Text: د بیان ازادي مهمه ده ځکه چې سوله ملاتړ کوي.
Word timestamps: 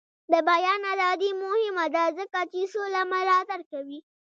د 0.31 0.33
بیان 0.49 0.81
ازادي 0.93 1.31
مهمه 1.43 1.85
ده 1.95 2.03
ځکه 2.19 2.39
چې 2.51 2.61
سوله 2.73 3.01
ملاتړ 3.11 3.59
کوي. 3.71 3.99